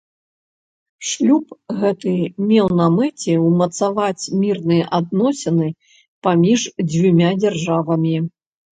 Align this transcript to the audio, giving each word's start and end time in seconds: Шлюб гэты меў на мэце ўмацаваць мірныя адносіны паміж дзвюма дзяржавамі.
Шлюб 1.09 1.45
гэты 1.81 2.13
меў 2.47 2.67
на 2.81 2.87
мэце 2.97 3.37
ўмацаваць 3.45 4.29
мірныя 4.41 4.83
адносіны 5.03 5.71
паміж 6.27 6.61
дзвюма 6.89 7.29
дзяржавамі. 7.47 8.15